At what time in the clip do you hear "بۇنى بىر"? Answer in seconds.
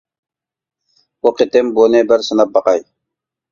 1.77-2.27